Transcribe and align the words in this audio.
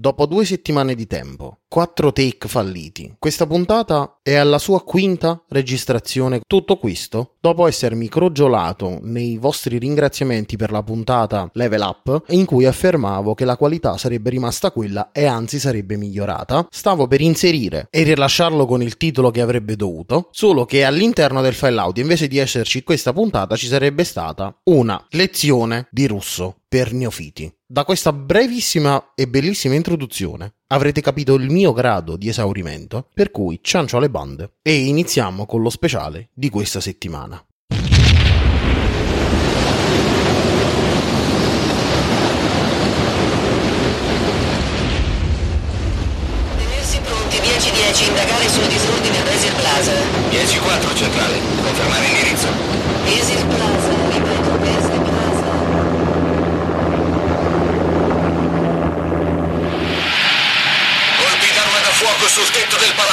Dopo 0.00 0.24
due 0.24 0.46
settimane 0.46 0.94
di 0.94 1.06
tempo, 1.06 1.59
quattro 1.70 2.12
take 2.12 2.48
falliti, 2.48 3.14
questa 3.16 3.46
puntata 3.46 4.18
è 4.22 4.34
alla 4.34 4.58
sua 4.58 4.82
quinta 4.82 5.40
registrazione. 5.50 6.40
Tutto 6.44 6.78
questo 6.78 7.36
dopo 7.40 7.68
essermi 7.68 8.08
crogiolato 8.08 8.98
nei 9.02 9.36
vostri 9.36 9.78
ringraziamenti 9.78 10.56
per 10.56 10.72
la 10.72 10.82
puntata 10.82 11.48
Level 11.52 11.80
Up, 11.80 12.24
in 12.30 12.44
cui 12.44 12.66
affermavo 12.66 13.34
che 13.34 13.44
la 13.44 13.56
qualità 13.56 13.96
sarebbe 13.98 14.30
rimasta 14.30 14.72
quella 14.72 15.12
e 15.12 15.26
anzi 15.26 15.60
sarebbe 15.60 15.96
migliorata. 15.96 16.66
Stavo 16.68 17.06
per 17.06 17.20
inserire 17.20 17.86
e 17.88 18.02
rilasciarlo 18.02 18.66
con 18.66 18.82
il 18.82 18.96
titolo 18.96 19.30
che 19.30 19.40
avrebbe 19.40 19.76
dovuto, 19.76 20.26
solo 20.32 20.64
che 20.64 20.82
all'interno 20.82 21.40
del 21.40 21.54
file 21.54 21.78
audio, 21.78 22.02
invece 22.02 22.26
di 22.26 22.38
esserci 22.38 22.82
questa 22.82 23.12
puntata, 23.12 23.54
ci 23.54 23.68
sarebbe 23.68 24.02
stata 24.02 24.52
una 24.64 25.06
lezione 25.10 25.86
di 25.92 26.08
russo 26.08 26.56
per 26.66 26.92
neofiti. 26.92 27.52
Da 27.64 27.84
questa 27.84 28.12
brevissima 28.12 29.12
e 29.14 29.28
bellissima 29.28 29.76
introduzione 29.76 30.54
avrete 30.72 31.00
capito 31.00 31.34
il 31.34 31.50
mio 31.50 31.72
grado 31.72 32.16
di 32.16 32.28
esaurimento, 32.28 33.08
per 33.12 33.30
cui 33.30 33.58
ciancio 33.62 33.96
alle 33.96 34.10
bande 34.10 34.52
e 34.62 34.74
iniziamo 34.86 35.46
con 35.46 35.62
lo 35.62 35.70
speciale 35.70 36.28
di 36.32 36.48
questa 36.48 36.80
settimana. 36.80 37.42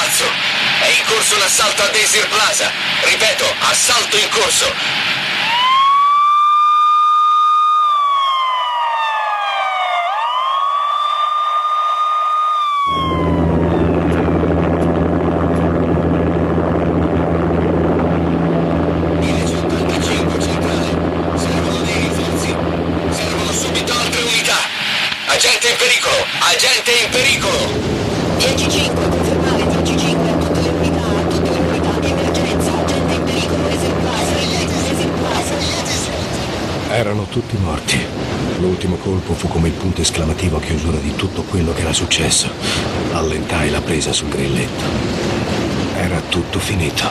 Palazzo. 0.08 0.24
È 0.80 0.88
in 0.88 1.04
corso 1.06 1.36
l'assalto 1.38 1.82
a 1.82 1.88
Desir 1.88 2.26
Plaza. 2.28 2.70
Ripeto, 3.04 3.44
assalto 3.60 4.16
in 4.16 4.28
corso. 4.30 5.06
Agente 25.30 25.68
in 25.68 25.76
pericolo! 25.76 26.26
Agente 26.40 26.90
in 26.90 27.10
pericolo! 27.10 27.88
10-5, 28.38 29.17
Erano 36.98 37.26
tutti 37.26 37.56
morti. 37.58 37.96
L'ultimo 38.58 38.96
colpo 38.96 39.32
fu 39.32 39.46
come 39.46 39.68
il 39.68 39.74
punto 39.74 40.00
esclamativo 40.00 40.56
a 40.56 40.60
chiusura 40.60 40.98
di 40.98 41.14
tutto 41.14 41.44
quello 41.44 41.72
che 41.72 41.82
era 41.82 41.92
successo. 41.92 42.50
Allentai 43.12 43.70
la 43.70 43.80
presa 43.80 44.12
sul 44.12 44.28
grilletto. 44.28 44.82
Era 45.94 46.20
tutto 46.22 46.58
finito. 46.58 47.04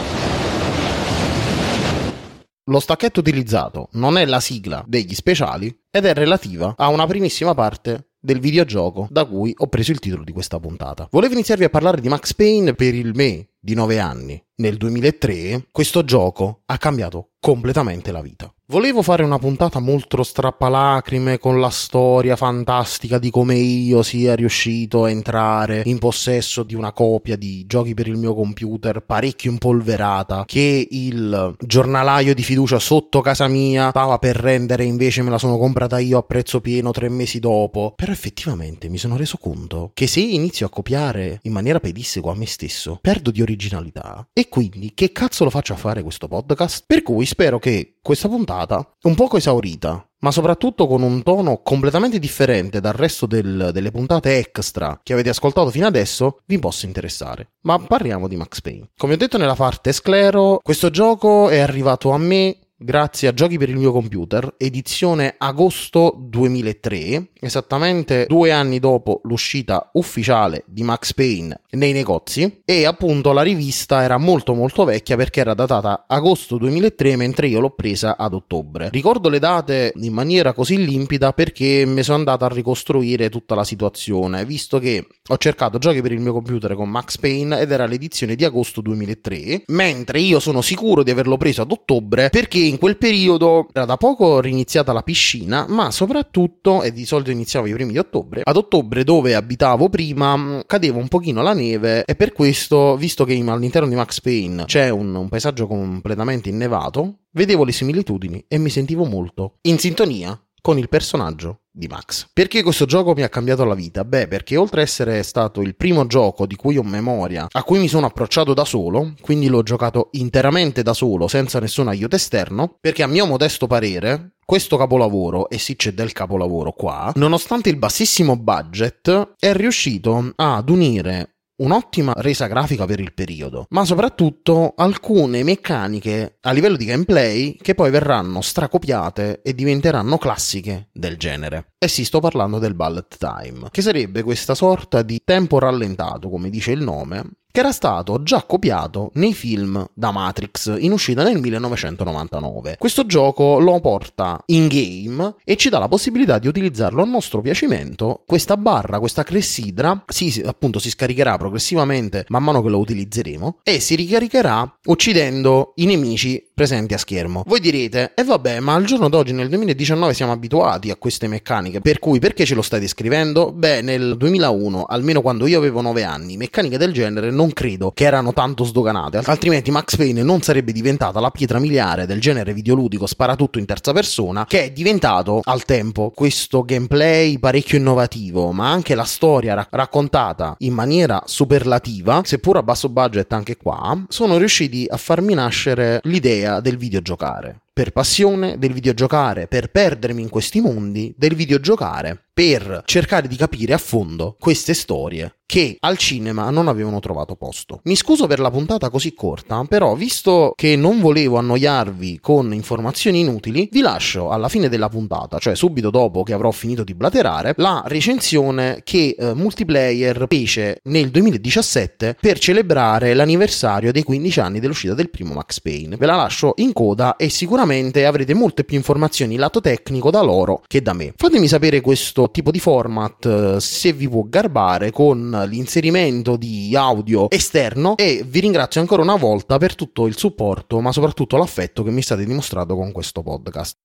Lo 2.65 2.81
stacchetto 2.81 3.21
utilizzato 3.21 3.88
non 3.93 4.17
è 4.17 4.25
la 4.25 4.41
sigla 4.41 4.83
degli 4.85 5.13
speciali 5.13 5.73
ed 5.89 6.03
è 6.03 6.13
relativa 6.13 6.73
a 6.75 6.89
una 6.89 7.08
primissima 7.08 7.53
parte 7.53 8.09
del 8.19 8.41
videogioco 8.41 9.08
da 9.09 9.23
cui 9.23 9.53
ho 9.55 9.67
preso 9.67 9.93
il 9.93 9.99
titolo 9.99 10.25
di 10.25 10.33
questa 10.33 10.59
puntata. 10.59 11.08
Volevo 11.09 11.31
iniziarvi 11.31 11.63
a 11.63 11.69
parlare 11.69 12.02
di 12.02 12.09
Max 12.09 12.33
Payne 12.33 12.73
per 12.73 12.93
il 12.93 13.13
me 13.15 13.52
di 13.58 13.73
9 13.73 13.99
anni. 13.99 14.43
Nel 14.55 14.75
2003 14.75 15.67
questo 15.71 16.03
gioco 16.03 16.63
ha 16.65 16.77
cambiato 16.77 17.30
completamente 17.39 18.11
la 18.11 18.21
vita. 18.21 18.52
Volevo 18.70 19.02
fare 19.02 19.23
una 19.23 19.39
puntata 19.39 19.80
molto 19.80 20.23
strappalacrime 20.23 21.38
con 21.38 21.61
la 21.61 21.70
storia 21.70 22.36
fantastica 22.36 23.17
di 23.17 23.30
come 23.30 23.55
io 23.55 24.04
sia 24.04 24.36
riuscito 24.36 25.05
a 25.05 25.10
entrare 25.10 25.83
in 25.86 26.00
possesso 26.00 26.64
di 26.64 26.76
una 26.76 26.92
copia 26.92 27.38
di 27.38 27.66
giochi 27.66 27.94
per 27.94 28.08
il 28.08 28.17
mio 28.17 28.36
computer 28.36 29.00
parecchio 29.06 29.52
impolverata 29.52 30.44
che 30.45 30.86
il 30.92 31.56
giornalaio 31.58 32.33
di 32.33 32.44
fiducia 32.44 32.77
sotto 32.77 33.22
casa 33.22 33.48
mia 33.48 33.88
stava 33.92 34.17
per 34.17 34.36
rendere 34.36 34.83
invece 34.83 35.22
me 35.22 35.30
la 35.30 35.38
sono 35.38 35.58
comprata 35.58 35.98
io 36.00 36.17
a 36.17 36.23
prezzo 36.23 36.60
pieno 36.60 36.92
tre 36.92 37.08
mesi 37.08 37.39
dopo. 37.39 37.94
Però 37.95 38.11
effettivamente 38.11 38.89
mi 38.89 38.98
sono 38.98 39.16
reso 39.16 39.38
conto 39.38 39.92
che 39.94 40.08
se 40.08 40.20
inizio 40.20 40.66
a 40.66 40.70
copiare 40.70 41.39
in 41.44 41.54
maniera 41.54 41.80
pedissequa 41.80 42.33
a 42.33 42.36
me 42.36 42.45
stesso 42.45 43.00
perdo 43.02 43.32
di 43.32 43.42
originalità 43.42 44.27
e 44.33 44.50
quindi 44.50 44.92
che 44.94 45.14
cazzo 45.14 45.45
lo 45.45 45.52
faccio 45.52 45.72
a 45.72 45.77
fare 45.77 46.04
questo 46.04 46.27
podcast? 46.27 46.83
Per 46.86 47.02
cui 47.02 47.26
spero 47.26 47.60
che 47.60 47.94
questa 48.08 48.30
puntata, 48.30 48.90
un 49.02 49.16
poco 49.16 49.36
esaurita, 49.36 50.10
ma 50.20 50.32
soprattutto 50.32 50.88
con 50.88 51.02
un 51.02 51.23
tono 51.23 51.60
completamente 51.62 52.20
differente 52.20 52.80
dal 52.80 52.94
resto 52.94 53.26
del- 53.26 53.72
delle 53.73 53.92
puntate 53.92 54.38
extra 54.38 54.98
che 55.04 55.12
avete 55.12 55.28
ascoltato 55.28 55.70
fino 55.72 55.88
adesso, 55.88 56.40
vi 56.45 56.58
possa 56.58 56.86
interessare. 56.86 57.50
Ma 57.64 57.78
parliamo 57.78 58.30
di 58.30 58.38
Max 58.38 58.62
Payne. 58.62 58.92
Come 58.95 59.16
ho 59.16 59.18
detto 59.18 59.38
nella 59.38 59.56
parte 59.56 59.92
sclero, 59.92 60.62
questo 60.64 60.90
gioco 60.90 61.50
è 61.50 61.60
arrivato 61.60 62.12
a 62.12 62.18
me 62.18 62.60
grazie 62.80 63.27
a 63.27 63.33
Giochi 63.33 63.58
per 63.58 63.70
il 63.70 63.76
mio 63.76 63.92
computer, 63.92 64.54
edizione 64.58 65.33
agosto 65.38 66.15
2003, 66.15 67.30
esattamente 67.39 68.26
due 68.27 68.52
anni 68.52 68.80
dopo 68.80 69.21
l'uscita 69.23 69.89
ufficiale 69.93 70.64
di 70.67 70.83
Max 70.83 71.14
Payne 71.14 71.61
nei 71.71 71.92
negozi 71.92 72.61
e 72.64 72.86
appunto 72.86 73.32
la 73.32 73.42
rivista 73.42 74.04
era 74.04 74.17
molto 74.17 74.54
molto 74.54 74.83
vecchia 74.83 75.15
perché 75.15 75.39
era 75.39 75.55
datata 75.55 76.05
agosto 76.08 76.58
2003 76.58 77.15
mentre 77.15 77.48
io 77.48 77.60
l'ho 77.60 77.71
presa 77.71 78.15
ad 78.15 78.33
ottobre. 78.33 78.89
Ricordo 78.92 79.30
le 79.30 79.39
date 79.39 79.94
in 79.95 80.14
maniera 80.14 80.54
così 80.54 80.83
limpida 80.86 81.33
perché 81.33 81.83
mi 81.86 82.04
sono 82.04 82.17
andato 82.17 82.45
a 82.45 82.49
ricostruire 82.49 83.30
tutta 83.30 83.55
la 83.55 83.64
situazione, 83.64 84.45
visto 84.45 84.77
che 84.77 85.08
ho 85.27 85.38
cercato 85.38 85.80
Giochi 85.80 86.02
per 86.02 86.11
il 86.11 86.20
mio 86.20 86.33
computer 86.33 86.76
con 86.76 86.89
Max 86.89 87.17
Payne 87.17 87.59
ed 87.59 87.71
era 87.71 87.88
l'edizione 87.88 88.36
di 88.36 88.45
agosto 88.45 88.82
2003, 88.82 89.64
mentre 89.67 90.20
io 90.20 90.39
sono 90.39 90.61
sicuro 90.61 91.02
di 91.02 91.09
averlo 91.09 91.38
preso 91.38 91.64
ad 91.64 91.71
ottobre 91.71 92.30
perché 92.30 92.67
in 92.67 92.78
quel 92.78 92.98
periodo 92.98 93.67
era 93.73 93.86
da 93.86 93.98
poco 93.98 94.39
riniziata 94.39 94.94
la 94.94 95.02
piscina, 95.02 95.66
ma 95.67 95.92
soprattutto, 95.92 96.82
e 96.83 96.92
di 96.92 97.05
solito 97.05 97.32
iniziavo 97.32 97.66
i 97.67 97.73
primi 97.73 97.92
di 97.92 97.98
ottobre, 97.98 98.42
ad 98.44 98.55
ottobre 98.58 99.04
dove 99.04 99.36
abitavo 99.36 99.89
prima 99.89 100.36
mh, 100.36 100.64
cadeva 100.66 100.98
un 100.98 101.08
pochino 101.08 101.42
la 101.42 101.54
neve 101.54 102.04
e 102.06 102.16
per 102.16 102.33
questo, 102.33 102.95
visto 102.98 103.26
che 103.26 103.33
in- 103.33 103.50
all'interno 103.50 103.88
di 103.88 103.95
Max 103.95 104.22
Payne 104.22 104.66
c'è 104.66 104.89
un, 104.89 105.14
un 105.14 105.30
paesaggio 105.30 105.67
completamente 105.67 106.50
innevato, 106.50 107.20
vedevo 107.32 107.64
le 107.64 107.72
similitudini 107.72 108.45
e 108.48 108.58
mi 108.58 108.70
sentivo 108.70 109.06
molto 109.06 109.58
in 109.61 109.77
sintonia 109.77 110.39
con 110.67 110.78
il 110.78 110.89
personaggio 110.89 111.61
di 111.72 111.88
Max. 111.88 112.28
Perché 112.33 112.61
questo 112.61 112.83
gioco 112.83 113.14
mi 113.14 113.22
ha 113.22 113.30
cambiato 113.30 113.64
la 113.64 113.73
vita? 113.73 114.04
Beh, 114.04 114.28
perché 114.28 114.58
oltre 114.58 114.82
a 114.82 114.83
essere 114.83 115.23
stato 115.23 115.61
il 115.61 115.78
primo 115.78 116.05
gioco 116.08 116.45
di 116.45 116.58
cui 116.58 116.76
ho 116.76 116.83
memoria, 116.83 117.48
a 117.50 117.64
cui 117.64 117.80
mi 117.80 117.88
sono 117.88 118.08
approcciato 118.08 118.54
da 118.54 118.66
solo, 118.66 119.14
quindi 119.22 119.48
l'ho 119.48 119.64
giocato 119.64 120.10
interamente 120.11 120.83
da 120.83 120.94
solo, 120.94 121.30
senza 121.30 121.61
nessun 121.61 121.88
aiuto 121.88 122.17
esterno, 122.17 122.76
perché 122.82 123.02
a 123.02 123.08
mio 123.08 123.26
modesto 123.26 123.66
parere 123.66 124.33
questo 124.44 124.76
capolavoro, 124.76 125.48
e 125.48 125.58
sì 125.58 125.77
c'è 125.77 125.94
del 125.94 126.11
capolavoro 126.11 126.73
qua, 126.73 127.14
nonostante 127.16 127.70
il 127.70 127.77
bassissimo 127.77 128.36
budget, 128.36 129.36
è 129.39 129.54
riuscito 129.54 130.33
ad 130.36 130.69
unire 130.69 131.37
un'ottima 131.57 132.13
resa 132.18 132.48
grafica 132.48 132.86
per 132.86 133.00
il 133.00 133.13
periodo, 133.13 133.66
ma 133.69 133.86
soprattutto 133.86 134.74
alcune 134.75 135.44
meccaniche 135.44 136.38
a 136.42 136.51
livello 136.51 136.78
di 136.78 136.86
gameplay 136.86 137.56
che 137.56 137.75
poi 137.75 137.90
verranno 137.90 138.42
stracopiate 138.42 139.42
e 139.42 139.54
diventeranno 139.54 140.18
classiche 140.18 140.90
del 140.92 141.18
genere. 141.18 141.74
E 141.78 141.88
sì, 141.88 142.06
sto 142.06 142.19
parlando 142.19 142.60
del 142.60 142.75
bullet 142.75 143.18
time, 143.18 143.69
che 143.72 143.81
sarebbe 143.81 144.24
questa 144.24 144.56
sorta 144.56 145.01
di 145.01 145.22
tempo 145.24 145.60
rallentato, 145.60 146.30
come 146.30 146.50
dice 146.50 146.71
il 146.71 146.81
nome, 146.81 147.24
che 147.57 147.63
era 147.63 147.71
stato 147.71 148.21
già 148.21 148.44
copiato 148.44 149.09
nei 149.15 149.33
film 149.33 149.83
da 149.95 150.12
Matrix 150.12 150.75
in 150.77 150.92
uscita 150.92 151.24
nel 151.24 151.39
1999. 151.39 152.75
Questo 152.77 153.07
gioco 153.07 153.57
lo 153.57 153.80
porta 153.80 154.39
in 154.48 154.68
game 154.68 155.38
e 155.44 155.56
ci 155.56 155.69
dà 155.69 155.80
la 155.80 155.88
possibilità 155.88 156.38
di 156.38 156.48
utilizzarlo 156.48 157.01
a 157.01 157.06
nostro 157.06 157.42
piacimento. 157.42 158.21
Questa 158.27 158.57
barra, 158.57 159.00
questa 159.00 159.24
clessidra, 159.24 160.04
si, 160.06 160.30
si- 160.30 160.42
appunto 160.42 160.77
si 160.77 160.92
scaricherà 160.92 161.36
progressivamente 161.39 162.25
man 162.27 162.44
mano 162.44 162.62
che 162.62 162.69
lo 162.69 162.77
utilizzeremo 162.77 163.57
e 163.63 163.80
si 163.80 163.95
ricaricherà 163.95 164.77
uccidendo 164.86 165.71
i 165.77 165.88
nemici 165.88 166.46
presenti 166.57 166.95
a 166.95 166.98
schermo. 166.98 167.44
Voi 167.45 167.59
direte, 167.59 168.13
e 168.15 168.21
eh 168.21 168.24
vabbè, 168.24 168.59
ma 168.62 168.74
al 168.74 168.83
giorno 168.83 169.09
d'oggi, 169.09 169.31
nel 169.31 169.48
2019, 169.48 170.15
siamo 170.15 170.31
abituati 170.31 170.89
a 170.89 170.95
queste 170.95 171.27
meccaniche, 171.27 171.81
per 171.81 172.00
cui 172.00 172.18
perché 172.18 172.45
ce 172.45 172.56
lo 172.56 172.63
stai 172.63 172.80
descrivendo? 172.80 173.51
Beh, 173.51 173.83
nel 173.83 174.18
2001, 174.18 174.86
almeno 174.86 175.21
quando 175.21 175.45
io 175.45 175.59
avevo 175.59 175.81
9 175.81 176.04
anni, 176.04 176.36
meccaniche 176.36 176.80
del 176.80 176.94
genere 176.94 177.30
non 177.30 177.54
credo 177.54 177.92
che 177.92 178.06
erano 178.06 178.33
tanto 178.33 178.63
sdoganate, 178.63 179.21
altrimenti 179.25 179.69
Max 179.69 179.98
Payne 179.98 180.24
non 180.24 180.42
sarebbe 180.42 180.71
diventata 180.71 181.19
la 181.19 181.30
pietra 181.30 181.59
miliare 181.59 182.07
del 182.07 182.19
genere 182.19 182.54
videoludico 182.54 183.06
sparatutto 183.06 183.60
in 183.60 183.65
terza 183.65 183.94
persona, 183.94 184.48
che 184.48 184.63
è 184.63 184.71
diventato 184.71 185.42
al 185.44 185.63
tempo 185.63 186.10
questo 186.10 186.63
gameplay 186.63 187.38
parecchio 187.38 187.77
innovativo, 187.77 188.51
ma 188.51 188.71
anche 188.71 188.95
la 188.95 189.03
storia 189.03 189.53
ra- 189.53 189.68
raccontata 189.69 190.56
in 190.62 190.74
maniera 190.74 191.21
superlativa, 191.27 192.21
seppur 192.24 192.57
a 192.57 192.63
basso 192.63 192.89
budget 192.89 193.31
anche 193.33 193.57
qua, 193.57 193.95
sono 194.10 194.38
riusciti 194.38 194.88
a 194.89 194.98
farmi 194.98 195.36
nascere 195.36 196.00
l'idea 196.06 196.45
del 196.61 196.77
videogiocare. 196.77 197.61
Per 197.71 197.91
passione 197.91 198.57
del 198.57 198.73
videogiocare, 198.73 199.47
per 199.47 199.69
perdermi 199.69 200.21
in 200.21 200.29
questi 200.29 200.59
mondi 200.61 201.13
del 201.17 201.35
videogiocare, 201.35 202.19
per 202.33 202.81
cercare 202.85 203.27
di 203.27 203.35
capire 203.35 203.73
a 203.73 203.77
fondo 203.77 204.35
queste 204.39 204.73
storie 204.73 205.37
che 205.47 205.77
al 205.79 205.97
cinema 205.97 206.49
non 206.51 206.67
avevano 206.67 206.99
trovato 206.99 207.35
posto. 207.35 207.79
Mi 207.85 207.95
scuso 207.95 208.27
per 208.27 208.39
la 208.39 208.51
puntata 208.51 208.89
così 208.89 209.13
corta, 209.15 209.63
però 209.67 209.95
visto 209.95 210.53
che 210.55 210.75
non 210.75 210.99
volevo 210.99 211.38
annoiarvi 211.38 212.19
con 212.21 212.53
informazioni 212.53 213.21
inutili, 213.21 213.69
vi 213.71 213.79
lascio 213.79 214.29
alla 214.29 214.49
fine 214.49 214.69
della 214.69 214.89
puntata, 214.89 215.39
cioè 215.39 215.55
subito 215.55 215.89
dopo 215.89 216.23
che 216.23 216.33
avrò 216.33 216.51
finito 216.51 216.83
di 216.83 216.94
blaterare, 216.94 217.53
la 217.57 217.81
recensione 217.85 218.81
che 218.83 219.15
eh, 219.17 219.33
Multiplayer 219.33 220.25
fece 220.27 220.81
nel 220.83 221.09
2017 221.09 222.17
per 222.19 222.39
celebrare 222.39 223.13
l'anniversario 223.13 223.93
dei 223.93 224.03
15 224.03 224.39
anni 224.41 224.59
dell'uscita 224.59 224.93
del 224.93 225.09
primo 225.09 225.33
Max 225.33 225.61
Payne. 225.61 225.95
Ve 225.95 226.05
la 226.05 226.15
lascio 226.15 226.53
in 226.57 226.73
coda 226.73 227.15
e 227.15 227.29
sicuramente 227.29 228.05
avrete 228.05 228.33
molte 228.33 228.65
più 228.65 228.75
informazioni 228.75 229.38
lato 229.38 229.61
tecnico 229.61 230.11
da 230.11 230.21
loro 230.21 230.61
che 230.67 230.81
da 230.81 230.91
me. 230.91 231.13
Fatemi 231.15 231.47
sapere 231.47 231.79
questo 231.79 232.29
tipo 232.31 232.51
di 232.51 232.59
format 232.59 233.25
eh, 233.25 233.59
se 233.61 233.93
vi 233.93 234.09
può 234.09 234.25
garbare 234.27 234.91
con 234.91 235.37
l'inserimento 235.45 236.36
di 236.36 236.75
audio 236.75 237.30
esterno 237.30 237.95
e 237.98 238.24
vi 238.25 238.39
ringrazio 238.39 238.81
ancora 238.81 239.01
una 239.01 239.16
volta 239.16 239.57
per 239.57 239.75
tutto 239.75 240.07
il 240.07 240.18
supporto, 240.18 240.80
ma 240.80 240.92
soprattutto 240.92 241.38
l'affetto 241.38 241.84
che 241.84 241.92
mi 241.92 242.01
state 242.01 242.25
dimostrando 242.25 242.75
con 242.75 242.92
questo 242.92 243.22
podcast. 243.22 243.78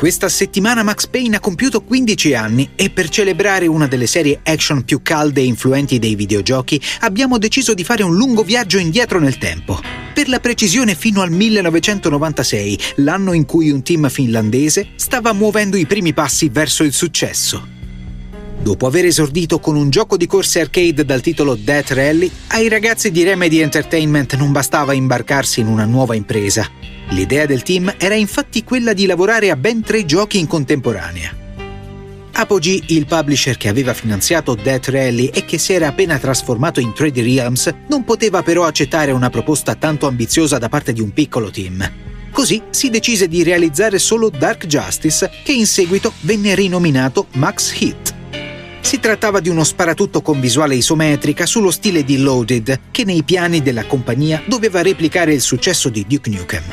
Questa 0.00 0.30
settimana 0.30 0.82
Max 0.82 1.08
Payne 1.08 1.36
ha 1.36 1.40
compiuto 1.40 1.82
15 1.82 2.32
anni 2.32 2.70
e 2.74 2.88
per 2.88 3.10
celebrare 3.10 3.66
una 3.66 3.86
delle 3.86 4.06
serie 4.06 4.40
action 4.42 4.82
più 4.82 5.02
calde 5.02 5.42
e 5.42 5.44
influenti 5.44 5.98
dei 5.98 6.14
videogiochi 6.14 6.80
abbiamo 7.00 7.36
deciso 7.36 7.74
di 7.74 7.84
fare 7.84 8.02
un 8.02 8.16
lungo 8.16 8.42
viaggio 8.42 8.78
indietro 8.78 9.18
nel 9.18 9.36
tempo. 9.36 9.78
Per 10.14 10.26
la 10.30 10.40
precisione 10.40 10.94
fino 10.94 11.20
al 11.20 11.30
1996, 11.30 12.78
l'anno 12.96 13.34
in 13.34 13.44
cui 13.44 13.68
un 13.68 13.82
team 13.82 14.08
finlandese 14.08 14.92
stava 14.94 15.34
muovendo 15.34 15.76
i 15.76 15.84
primi 15.84 16.14
passi 16.14 16.48
verso 16.48 16.82
il 16.82 16.94
successo. 16.94 17.79
Dopo 18.62 18.86
aver 18.86 19.06
esordito 19.06 19.58
con 19.58 19.74
un 19.74 19.88
gioco 19.88 20.18
di 20.18 20.26
corse 20.26 20.60
arcade 20.60 21.06
dal 21.06 21.22
titolo 21.22 21.54
Death 21.54 21.92
Rally, 21.92 22.30
ai 22.48 22.68
ragazzi 22.68 23.10
di 23.10 23.22
Remedy 23.22 23.60
Entertainment 23.60 24.36
non 24.36 24.52
bastava 24.52 24.92
imbarcarsi 24.92 25.60
in 25.60 25.66
una 25.66 25.86
nuova 25.86 26.14
impresa. 26.14 26.68
L'idea 27.08 27.46
del 27.46 27.62
team 27.62 27.94
era 27.96 28.14
infatti 28.14 28.62
quella 28.62 28.92
di 28.92 29.06
lavorare 29.06 29.50
a 29.50 29.56
ben 29.56 29.80
tre 29.80 30.04
giochi 30.04 30.38
in 30.38 30.46
contemporanea. 30.46 31.34
Apogee, 32.32 32.82
il 32.88 33.06
publisher 33.06 33.56
che 33.56 33.68
aveva 33.68 33.94
finanziato 33.94 34.54
Death 34.54 34.88
Rally 34.88 35.30
e 35.32 35.46
che 35.46 35.56
si 35.56 35.72
era 35.72 35.88
appena 35.88 36.18
trasformato 36.18 36.80
in 36.80 36.90
3D 36.90 37.22
Realms, 37.22 37.74
non 37.88 38.04
poteva 38.04 38.42
però 38.42 38.64
accettare 38.64 39.10
una 39.10 39.30
proposta 39.30 39.74
tanto 39.74 40.06
ambiziosa 40.06 40.58
da 40.58 40.68
parte 40.68 40.92
di 40.92 41.00
un 41.00 41.12
piccolo 41.14 41.50
team. 41.50 41.90
Così 42.30 42.62
si 42.68 42.90
decise 42.90 43.26
di 43.26 43.42
realizzare 43.42 43.98
solo 43.98 44.28
Dark 44.28 44.66
Justice, 44.66 45.30
che 45.42 45.52
in 45.52 45.66
seguito 45.66 46.12
venne 46.20 46.54
rinominato 46.54 47.26
Max 47.32 47.78
Hit. 47.80 48.18
Si 48.80 48.98
trattava 48.98 49.40
di 49.40 49.48
uno 49.48 49.64
sparatutto 49.64 50.22
con 50.22 50.40
visuale 50.40 50.74
isometrica 50.74 51.46
sullo 51.46 51.70
stile 51.70 52.04
di 52.04 52.18
Loaded, 52.18 52.80
che 52.90 53.04
nei 53.04 53.22
piani 53.22 53.62
della 53.62 53.84
compagnia 53.84 54.42
doveva 54.46 54.82
replicare 54.82 55.32
il 55.32 55.40
successo 55.40 55.88
di 55.88 56.04
Duke 56.08 56.30
Nukem. 56.30 56.64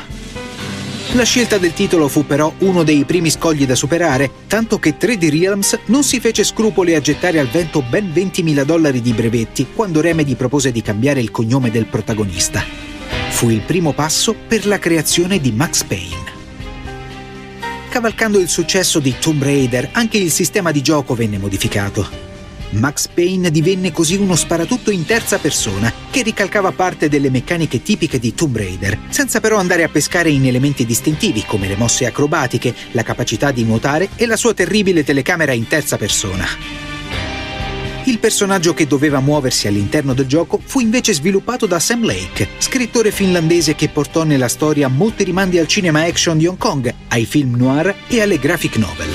La 1.12 1.22
scelta 1.22 1.56
del 1.56 1.72
titolo 1.72 2.06
fu 2.06 2.26
però 2.26 2.52
uno 2.58 2.82
dei 2.82 3.04
primi 3.04 3.30
scogli 3.30 3.64
da 3.64 3.74
superare, 3.74 4.30
tanto 4.46 4.78
che 4.78 4.98
3D 4.98 5.30
Realms 5.30 5.78
non 5.86 6.04
si 6.04 6.20
fece 6.20 6.44
scrupoli 6.44 6.94
a 6.94 7.00
gettare 7.00 7.38
al 7.38 7.48
vento 7.48 7.82
ben 7.82 8.12
20.000 8.12 8.62
dollari 8.62 9.00
di 9.00 9.12
brevetti 9.12 9.68
quando 9.74 10.02
Remedy 10.02 10.34
propose 10.34 10.70
di 10.70 10.82
cambiare 10.82 11.20
il 11.20 11.30
cognome 11.30 11.70
del 11.70 11.86
protagonista. 11.86 12.62
Fu 13.30 13.48
il 13.48 13.60
primo 13.60 13.92
passo 13.92 14.34
per 14.34 14.66
la 14.66 14.78
creazione 14.78 15.40
di 15.40 15.50
Max 15.52 15.84
Payne. 15.84 16.37
Cavalcando 17.98 18.38
il 18.38 18.48
successo 18.48 19.00
di 19.00 19.16
Tomb 19.18 19.42
Raider, 19.42 19.88
anche 19.90 20.18
il 20.18 20.30
sistema 20.30 20.70
di 20.70 20.82
gioco 20.82 21.16
venne 21.16 21.36
modificato. 21.36 22.08
Max 22.70 23.08
Payne 23.12 23.50
divenne 23.50 23.90
così 23.90 24.14
uno 24.14 24.36
sparatutto 24.36 24.92
in 24.92 25.04
terza 25.04 25.38
persona 25.38 25.92
che 26.08 26.22
ricalcava 26.22 26.70
parte 26.70 27.08
delle 27.08 27.28
meccaniche 27.28 27.82
tipiche 27.82 28.20
di 28.20 28.34
Tomb 28.34 28.56
Raider, 28.56 28.96
senza 29.08 29.40
però 29.40 29.56
andare 29.56 29.82
a 29.82 29.88
pescare 29.88 30.30
in 30.30 30.46
elementi 30.46 30.86
distintivi 30.86 31.42
come 31.44 31.66
le 31.66 31.74
mosse 31.74 32.06
acrobatiche, 32.06 32.72
la 32.92 33.02
capacità 33.02 33.50
di 33.50 33.64
nuotare 33.64 34.10
e 34.14 34.26
la 34.26 34.36
sua 34.36 34.54
terribile 34.54 35.02
telecamera 35.02 35.50
in 35.50 35.66
terza 35.66 35.96
persona. 35.96 36.87
Il 38.08 38.20
personaggio 38.20 38.72
che 38.72 38.86
doveva 38.86 39.20
muoversi 39.20 39.68
all'interno 39.68 40.14
del 40.14 40.24
gioco 40.24 40.58
fu 40.64 40.80
invece 40.80 41.12
sviluppato 41.12 41.66
da 41.66 41.78
Sam 41.78 42.06
Lake, 42.06 42.48
scrittore 42.56 43.10
finlandese 43.10 43.74
che 43.74 43.90
portò 43.90 44.22
nella 44.22 44.48
storia 44.48 44.88
molti 44.88 45.24
rimandi 45.24 45.58
al 45.58 45.66
cinema 45.66 46.04
action 46.04 46.38
di 46.38 46.46
Hong 46.46 46.56
Kong, 46.56 46.90
ai 47.08 47.26
film 47.26 47.56
noir 47.56 47.94
e 48.08 48.22
alle 48.22 48.38
graphic 48.38 48.78
novel. 48.78 49.08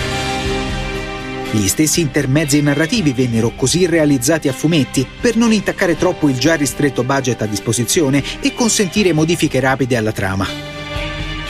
Gli 1.49 1.67
stessi 1.67 2.01
intermezzi 2.01 2.61
narrativi 2.61 3.13
vennero 3.13 3.55
così 3.55 3.87
realizzati 3.87 4.47
a 4.47 4.53
fumetti 4.53 5.07
per 5.19 5.37
non 5.37 5.51
intaccare 5.51 5.97
troppo 5.97 6.29
il 6.29 6.37
già 6.37 6.53
ristretto 6.53 7.03
budget 7.03 7.41
a 7.41 7.47
disposizione 7.47 8.23
e 8.41 8.53
consentire 8.53 9.11
modifiche 9.11 9.59
rapide 9.59 9.97
alla 9.97 10.11
trama. 10.11 10.72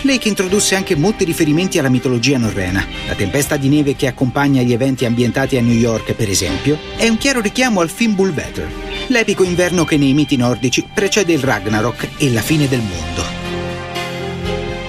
Lake 0.05 0.27
introdusse 0.27 0.75
anche 0.75 0.95
molti 0.95 1.23
riferimenti 1.23 1.79
alla 1.79 1.89
mitologia 1.89 2.37
norrena. 2.37 2.85
La 3.07 3.15
tempesta 3.15 3.55
di 3.55 3.69
neve 3.69 3.95
che 3.95 4.07
accompagna 4.07 4.61
gli 4.61 4.73
eventi 4.73 5.05
ambientati 5.05 5.57
a 5.57 5.61
New 5.61 5.75
York, 5.75 6.13
per 6.13 6.29
esempio, 6.29 6.77
è 6.97 7.07
un 7.07 7.17
chiaro 7.17 7.39
richiamo 7.39 7.79
al 7.79 7.89
Fimbulvetr, 7.89 8.67
l'epico 9.07 9.43
inverno 9.43 9.85
che 9.85 9.97
nei 9.97 10.13
miti 10.13 10.35
nordici 10.35 10.85
precede 10.93 11.33
il 11.33 11.39
Ragnarok 11.39 12.09
e 12.17 12.31
la 12.31 12.41
fine 12.41 12.67
del 12.67 12.81
mondo. 12.81 13.23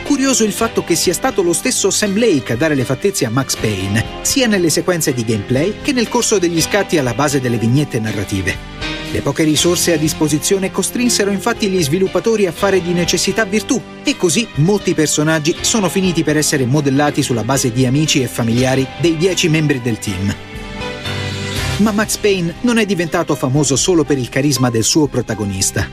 Curioso 0.03 0.45
il 0.45 0.53
fatto 0.53 0.85
che 0.85 0.97
sia 0.97 1.13
stato 1.13 1.43
lo 1.43 1.53
stesso 1.53 1.91
Sam 1.91 2.19
Lake 2.19 2.53
a 2.53 2.57
dare 2.57 2.75
le 2.75 2.85
fattezze 2.85 3.25
a 3.25 3.31
Max 3.31 3.57
Payne, 3.57 4.05
sia 4.23 4.47
nelle 4.47 4.71
sequenze 4.71 5.13
di 5.15 5.25
gameplay 5.25 5.75
che 5.83 5.93
nel 5.93 6.09
corso 6.09 6.39
degli 6.39 6.61
scatti 6.61 6.99
alla 6.99 7.15
base 7.15 7.41
delle 7.41 7.57
vignette 7.59 8.01
narrative. 8.01 8.94
Le 9.15 9.21
poche 9.21 9.45
risorse 9.45 9.93
a 9.93 9.97
disposizione 9.97 10.73
costrinsero 10.73 11.31
infatti 11.31 11.69
gli 11.69 11.81
sviluppatori 11.81 12.47
a 12.47 12.53
fare 12.53 12.83
di 12.83 12.93
necessità 12.93 13.45
virtù 13.45 13.81
e 14.03 14.17
così 14.17 14.45
molti 14.57 14.93
personaggi 14.93 15.55
sono 15.61 15.89
finiti 15.89 16.25
per 16.25 16.37
essere 16.37 16.67
modellati 16.67 17.23
sulla 17.23 17.45
base 17.45 17.71
di 17.71 17.87
amici 17.87 18.23
e 18.23 18.27
familiari 18.27 18.85
dei 19.01 19.17
dieci 19.17 19.49
membri 19.49 19.81
del 19.81 20.01
team. 20.01 20.35
Ma 21.77 21.93
Max 21.93 22.17
Payne 22.17 22.57
non 22.63 22.79
è 22.79 22.85
diventato 22.85 23.37
famoso 23.37 23.77
solo 23.77 24.03
per 24.03 24.19
il 24.19 24.29
carisma 24.29 24.69
del 24.69 24.83
suo 24.83 25.07
protagonista. 25.07 25.89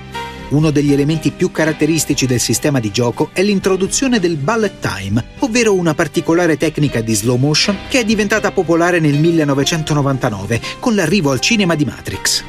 Uno 0.50 0.72
degli 0.72 0.92
elementi 0.92 1.30
più 1.30 1.52
caratteristici 1.52 2.26
del 2.26 2.40
sistema 2.40 2.80
di 2.80 2.90
gioco 2.90 3.30
è 3.34 3.44
l'introduzione 3.44 4.20
del 4.20 4.38
bullet 4.38 4.80
time, 4.80 5.24
ovvero 5.42 5.76
una 5.76 5.94
particolare 5.94 6.58
tecnica 6.58 7.02
di 7.02 7.14
slow 7.14 7.38
motion 7.38 7.78
che 7.88 8.00
è 8.00 8.04
diventata 8.04 8.52
popolare 8.52 9.00
nel 9.00 9.20
1999 9.20 10.60
con 10.80 10.96
l'arrivo 10.96 11.30
al 11.30 11.40
cinema 11.40 11.76
di 11.76 11.86
Matrix. 11.86 12.44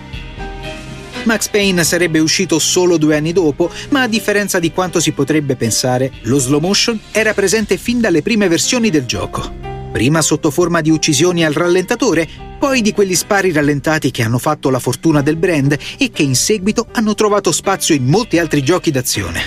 Max 1.25 1.49
Payne 1.49 1.85
sarebbe 1.85 2.19
uscito 2.19 2.59
solo 2.59 2.97
due 2.97 3.17
anni 3.17 3.33
dopo, 3.33 3.71
ma 3.91 4.03
a 4.03 4.09
differenza 4.09 4.59
di 4.59 4.73
quanto 4.73 4.99
si 4.99 5.13
potrebbe 5.13 5.57
pensare, 5.57 6.11
lo 6.23 6.39
slow 6.39 6.61
motion 6.61 6.99
era 7.13 7.33
presente 7.33 7.77
fin 7.77 8.01
dalle 8.01 8.23
prime 8.23 8.49
versioni 8.49 8.91
del 8.91 9.07
gioco. 9.07 9.71
Prima 9.93 10.23
sotto 10.23 10.51
forma 10.51 10.81
di 10.81 10.91
uccisioni 10.91 11.45
al 11.45 11.53
rallentatore, 11.53 12.27
poi 12.59 12.81
di 12.81 12.93
quegli 12.93 13.15
spari 13.15 13.53
rallentati 13.53 14.11
che 14.11 14.23
hanno 14.23 14.39
fatto 14.39 14.71
la 14.71 14.79
fortuna 14.79 15.23
del 15.23 15.37
brand 15.37 15.77
e 15.99 16.11
che 16.11 16.23
in 16.23 16.35
seguito 16.35 16.87
hanno 16.93 17.15
trovato 17.15 17.53
spazio 17.53 17.95
in 17.95 18.07
molti 18.07 18.39
altri 18.39 18.63
giochi 18.63 18.91
d'azione. 18.91 19.41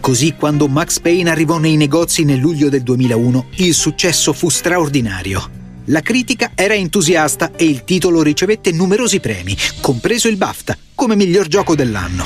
Così 0.00 0.34
quando 0.34 0.68
Max 0.68 1.00
Payne 1.00 1.30
arrivò 1.30 1.58
nei 1.58 1.76
negozi 1.76 2.24
nel 2.24 2.38
luglio 2.38 2.68
del 2.68 2.82
2001, 2.82 3.46
il 3.56 3.72
successo 3.72 4.32
fu 4.32 4.48
straordinario. 4.48 5.61
La 5.92 6.00
critica 6.00 6.52
era 6.54 6.72
entusiasta 6.72 7.52
e 7.54 7.66
il 7.66 7.84
titolo 7.84 8.22
ricevette 8.22 8.72
numerosi 8.72 9.20
premi, 9.20 9.54
compreso 9.82 10.26
il 10.26 10.38
BAFTA, 10.38 10.74
come 10.94 11.16
miglior 11.16 11.48
gioco 11.48 11.74
dell'anno. 11.74 12.24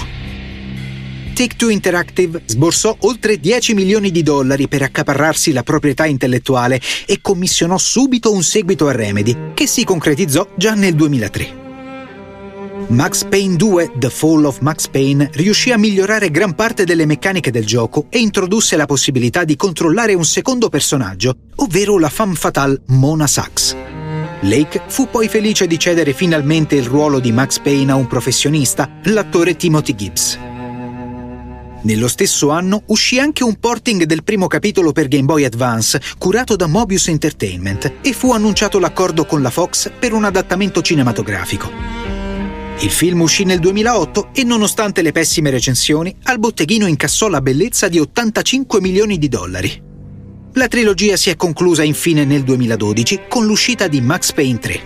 Take-Two 1.35 1.71
Interactive 1.71 2.43
sborsò 2.47 2.97
oltre 3.01 3.41
10 3.41 3.75
milioni 3.75 4.13
di 4.13 4.23
dollari 4.23 4.69
per 4.69 4.83
accaparrarsi 4.83 5.51
la 5.51 5.65
proprietà 5.65 6.07
intellettuale 6.07 6.81
e 7.07 7.19
commissionò 7.21 7.77
subito 7.77 8.33
un 8.33 8.45
seguito 8.45 8.87
a 8.87 8.93
Remedy, 8.93 9.37
che 9.53 9.67
si 9.67 9.83
concretizzò 9.83 10.47
già 10.57 10.75
nel 10.75 10.95
2003. 10.95 11.66
Max 12.89 13.25
Payne 13.25 13.57
2 13.57 13.93
The 13.97 14.11
Fall 14.11 14.45
of 14.45 14.61
Max 14.61 14.87
Payne 14.87 15.29
riuscì 15.33 15.73
a 15.73 15.77
migliorare 15.77 16.31
gran 16.31 16.55
parte 16.55 16.85
delle 16.85 17.05
meccaniche 17.05 17.51
del 17.51 17.67
gioco 17.67 18.07
e 18.11 18.21
introdusse 18.21 18.77
la 18.77 18.87
possibilità 18.87 19.43
di 19.43 19.57
controllare 19.57 20.15
un 20.15 20.25
secondo 20.25 20.69
personaggio, 20.69 21.37
ovvero 21.57 21.99
la 21.99 22.09
femme 22.09 22.37
fatale 22.37 22.83
Mona 22.87 23.27
Sachs. 23.27 23.75
Lake 24.43 24.83
fu 24.87 25.09
poi 25.11 25.27
felice 25.27 25.67
di 25.67 25.81
cedere 25.81 26.13
finalmente 26.13 26.77
il 26.77 26.85
ruolo 26.85 27.19
di 27.19 27.33
Max 27.33 27.59
Payne 27.59 27.91
a 27.91 27.97
un 27.97 28.07
professionista, 28.07 28.89
l'attore 29.05 29.57
Timothy 29.57 29.95
Gibbs. 29.97 30.39
Nello 31.83 32.09
stesso 32.09 32.51
anno 32.51 32.83
uscì 32.87 33.19
anche 33.19 33.43
un 33.43 33.57
porting 33.59 34.05
del 34.05 34.23
primo 34.23 34.47
capitolo 34.47 34.93
per 34.93 35.09
Game 35.09 35.25
Boy 35.25 35.45
Advance, 35.45 36.01
curato 36.19 36.55
da 36.55 36.69
Mobius 36.69 37.09
Entertainment, 37.09 37.95
e 38.01 38.13
fu 38.13 38.33
annunciato 38.33 38.79
l'accordo 38.79 39.25
con 39.25 39.43
la 39.43 39.51
Fox 39.51 39.91
per 39.99 40.13
un 40.13 40.25
adattamento 40.25 40.83
cinematografico. 40.83 42.16
Il 42.79 42.91
film 42.91 43.23
uscì 43.23 43.45
nel 43.45 43.59
2008 43.59 44.29
e 44.35 44.45
nonostante 44.45 45.01
le 45.01 45.11
pessime 45.11 45.49
recensioni, 45.49 46.15
al 46.25 46.39
botteghino 46.39 46.87
incassò 46.87 47.29
la 47.29 47.41
bellezza 47.41 47.89
di 47.89 47.99
85 47.99 48.83
milioni 48.83 49.17
di 49.17 49.29
dollari. 49.29 49.83
La 50.53 50.69
trilogia 50.69 51.17
si 51.17 51.31
è 51.31 51.37
conclusa 51.37 51.83
infine 51.83 52.27
nel 52.27 52.43
2012 52.43 53.23
con 53.29 53.47
l'uscita 53.47 53.89
di 53.89 54.03
Max 54.03 54.33
Payne 54.33 54.59
3. 54.59 54.81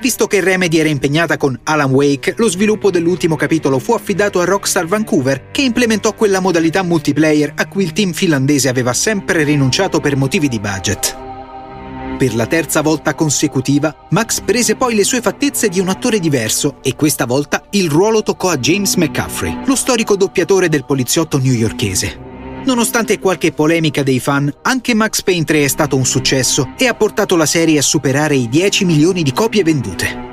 Visto 0.00 0.26
che 0.26 0.40
Remedy 0.40 0.78
era 0.78 0.88
impegnata 0.88 1.36
con 1.36 1.58
Alan 1.64 1.90
Wake, 1.90 2.34
lo 2.38 2.48
sviluppo 2.48 2.90
dell'ultimo 2.90 3.36
capitolo 3.36 3.78
fu 3.78 3.92
affidato 3.92 4.40
a 4.40 4.44
Rockstar 4.44 4.86
Vancouver, 4.86 5.50
che 5.50 5.62
implementò 5.62 6.14
quella 6.14 6.40
modalità 6.40 6.82
multiplayer 6.82 7.52
a 7.56 7.66
cui 7.66 7.84
il 7.84 7.92
team 7.92 8.12
finlandese 8.12 8.70
aveva 8.70 8.94
sempre 8.94 9.44
rinunciato 9.44 10.00
per 10.00 10.16
motivi 10.16 10.48
di 10.48 10.60
budget. 10.60 11.25
Per 12.16 12.34
la 12.34 12.46
terza 12.46 12.80
volta 12.80 13.14
consecutiva, 13.14 13.94
Max 14.10 14.40
prese 14.40 14.74
poi 14.74 14.94
le 14.94 15.04
sue 15.04 15.20
fattezze 15.20 15.68
di 15.68 15.80
un 15.80 15.88
attore 15.88 16.18
diverso 16.18 16.78
e 16.82 16.96
questa 16.96 17.26
volta 17.26 17.62
il 17.72 17.90
ruolo 17.90 18.22
toccò 18.22 18.48
a 18.48 18.56
James 18.56 18.94
McCaffrey, 18.94 19.64
lo 19.66 19.74
storico 19.74 20.16
doppiatore 20.16 20.70
del 20.70 20.86
poliziotto 20.86 21.36
newyorkese. 21.36 22.18
Nonostante 22.64 23.18
qualche 23.18 23.52
polemica 23.52 24.02
dei 24.02 24.18
fan, 24.18 24.50
anche 24.62 24.94
Max 24.94 25.22
Payne 25.22 25.44
3 25.44 25.64
è 25.64 25.68
stato 25.68 25.96
un 25.96 26.06
successo 26.06 26.72
e 26.78 26.86
ha 26.86 26.94
portato 26.94 27.36
la 27.36 27.44
serie 27.44 27.78
a 27.78 27.82
superare 27.82 28.34
i 28.34 28.48
10 28.48 28.86
milioni 28.86 29.22
di 29.22 29.34
copie 29.34 29.62
vendute. 29.62 30.24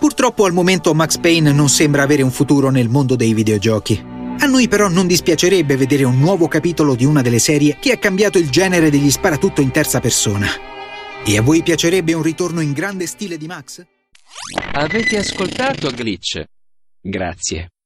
Purtroppo 0.00 0.46
al 0.46 0.52
momento 0.52 0.92
Max 0.94 1.16
Payne 1.18 1.52
non 1.52 1.68
sembra 1.68 2.02
avere 2.02 2.22
un 2.22 2.32
futuro 2.32 2.70
nel 2.70 2.88
mondo 2.88 3.14
dei 3.14 3.34
videogiochi. 3.34 4.15
A 4.38 4.46
noi 4.46 4.68
però 4.68 4.88
non 4.88 5.06
dispiacerebbe 5.06 5.76
vedere 5.76 6.04
un 6.04 6.18
nuovo 6.18 6.46
capitolo 6.46 6.94
di 6.94 7.04
una 7.04 7.22
delle 7.22 7.38
serie 7.38 7.78
che 7.80 7.92
ha 7.92 7.98
cambiato 7.98 8.38
il 8.38 8.50
genere 8.50 8.90
degli 8.90 9.10
sparatutto 9.10 9.60
in 9.60 9.70
terza 9.70 9.98
persona. 9.98 10.46
E 11.24 11.38
a 11.38 11.42
voi 11.42 11.62
piacerebbe 11.62 12.12
un 12.12 12.22
ritorno 12.22 12.60
in 12.60 12.72
grande 12.72 13.06
stile 13.06 13.38
di 13.38 13.46
Max? 13.46 13.84
Avete 14.72 15.16
ascoltato 15.16 15.90
Glitch? 15.90 16.44
Grazie. 17.00 17.70